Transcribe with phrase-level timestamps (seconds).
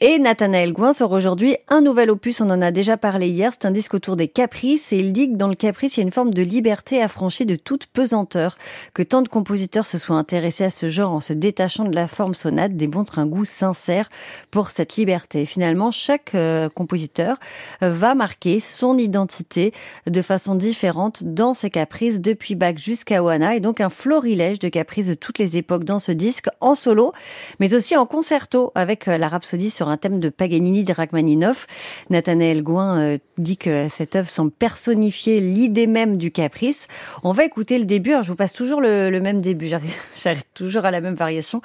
[0.00, 3.66] Et Nathanaël Gouin sort aujourd'hui un nouvel opus, on en a déjà parlé hier, c'est
[3.66, 6.06] un disque autour des caprices et il dit que dans le caprice il y a
[6.06, 8.56] une forme de liberté affranchie de toute pesanteur,
[8.94, 12.06] que tant de compositeurs se soient intéressés à ce genre en se détachant de la
[12.06, 14.08] forme sonate démontre un goût sincère
[14.52, 15.44] pour cette liberté.
[15.46, 17.36] finalement, chaque euh, compositeur
[17.82, 19.74] euh, va marquer son identité
[20.06, 24.68] de façon différente dans ses caprices depuis Bach jusqu'à Oana et donc un florilège de
[24.68, 27.12] caprices de toutes les époques dans ce disque en solo,
[27.58, 31.66] mais aussi en concerto avec euh, la rhapsodie sur un thème de Paganini de Rachmaninoff.
[32.10, 36.88] Nathanaël Gouin euh, dit que cette œuvre semble personnifier l'idée même du caprice.
[37.22, 38.12] On va écouter le début.
[38.12, 39.66] Alors, je vous passe toujours le, même début.
[40.22, 41.60] J'arrive toujours à la même variation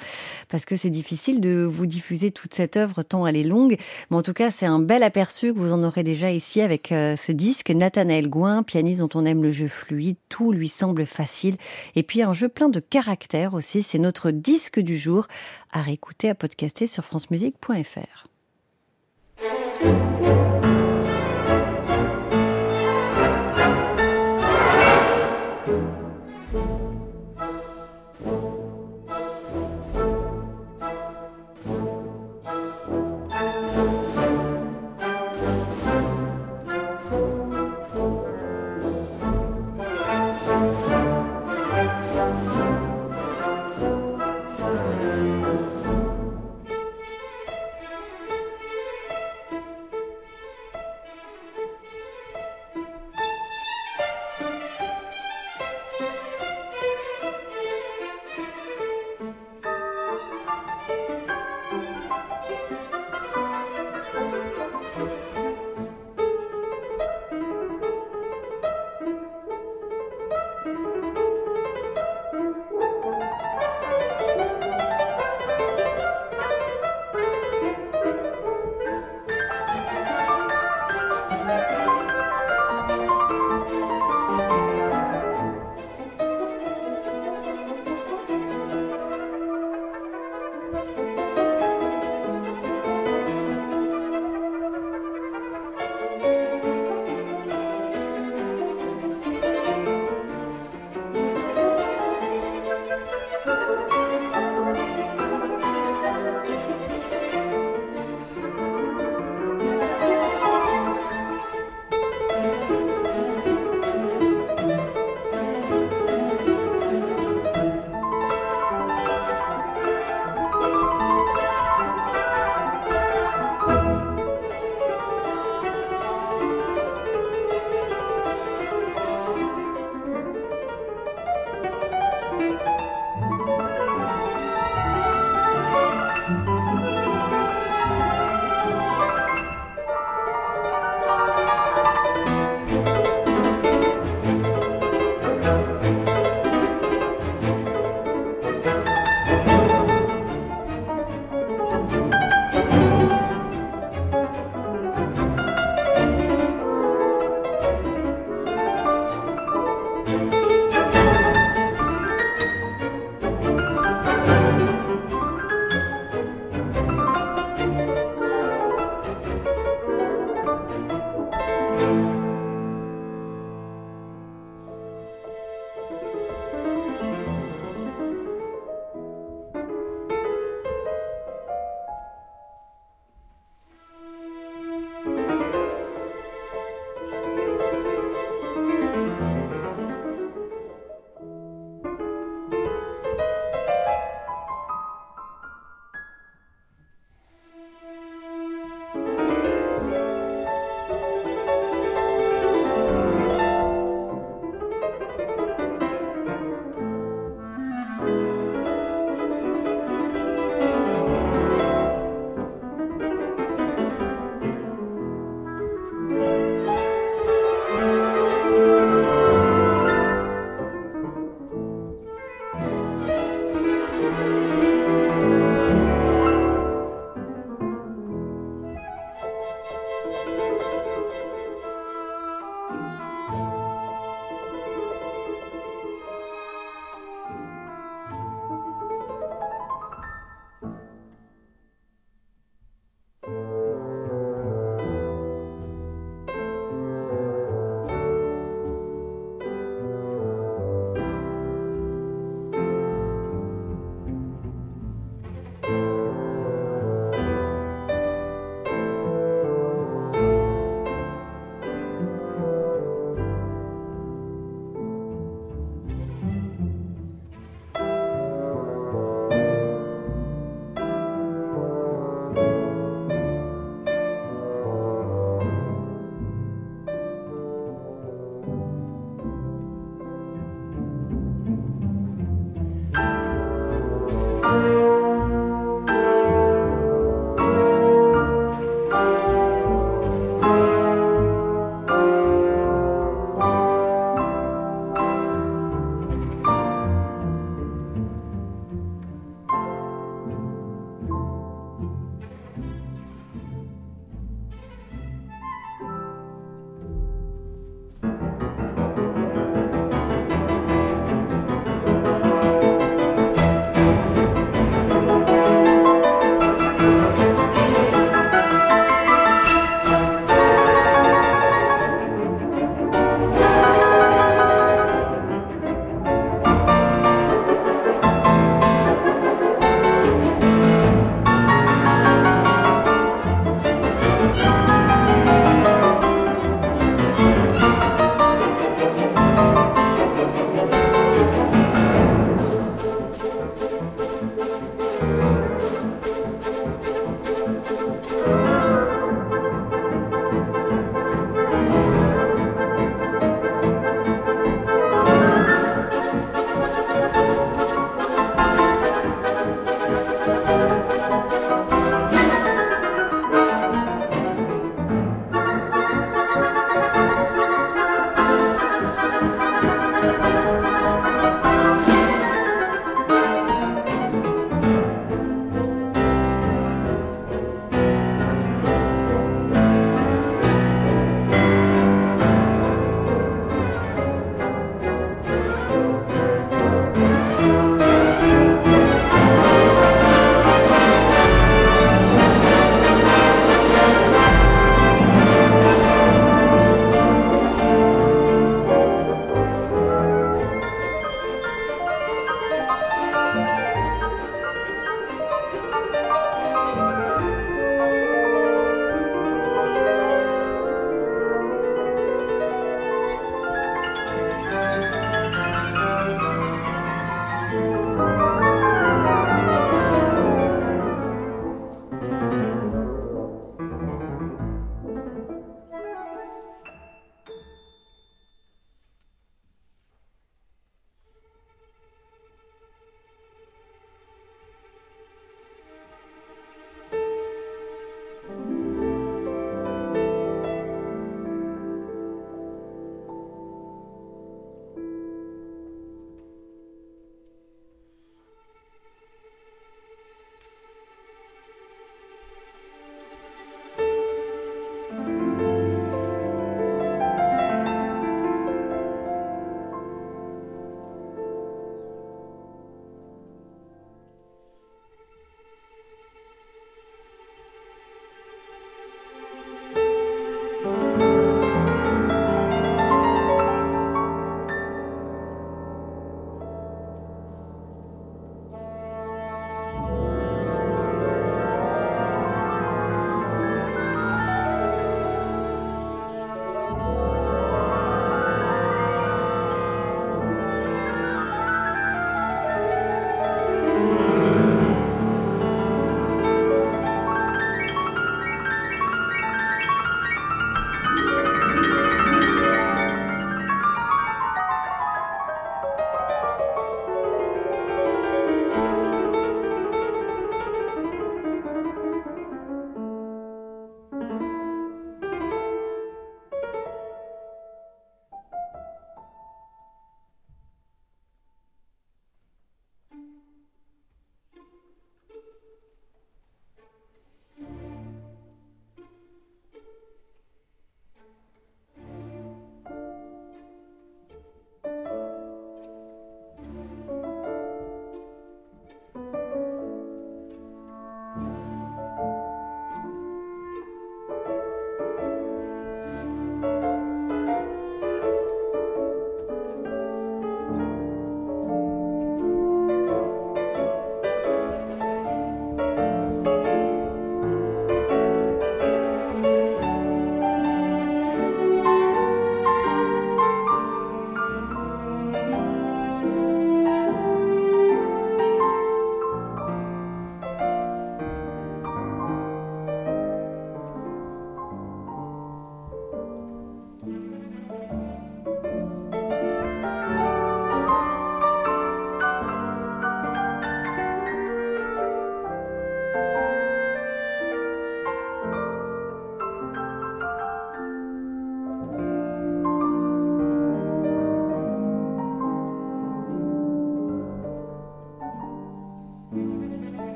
[0.48, 3.76] parce que c'est difficile de vous diffuser toute cette œuvre tant elle est longue.
[4.10, 6.92] Mais en tout cas, c'est un bel aperçu que vous en aurez déjà ici avec
[6.92, 7.70] euh, ce disque.
[7.70, 11.56] Nathanaël Gouin, pianiste dont on aime le jeu fluide, tout lui semble facile.
[11.96, 13.82] Et puis un jeu plein de caractère aussi.
[13.82, 15.26] C'est notre disque du jour
[15.74, 18.28] à réécouter, à podcaster sur francemusique.fr.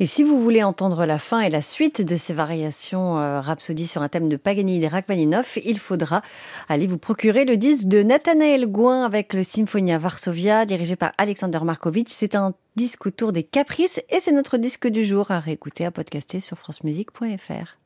[0.00, 3.88] Et si vous voulez entendre la fin et la suite de ces variations euh, Rhapsody
[3.88, 6.22] sur un thème de Paganini et Rachmaninoff, il faudra
[6.68, 11.58] aller vous procurer le disque de Nathanaël Gouin avec le Symphonia Varsovia dirigé par Alexander
[11.64, 12.12] Markovitch.
[12.12, 15.90] C'est un disque autour des caprices et c'est notre disque du jour à réécouter, à
[15.90, 17.76] podcaster sur francemusique.fr.